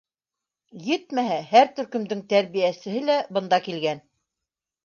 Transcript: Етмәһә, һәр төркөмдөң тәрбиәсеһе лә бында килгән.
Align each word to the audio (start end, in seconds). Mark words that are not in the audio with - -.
Етмәһә, 0.85 1.35
һәр 1.51 1.69
төркөмдөң 1.81 2.25
тәрбиәсеһе 2.33 3.05
лә 3.11 3.19
бында 3.37 3.61
килгән. 3.69 4.03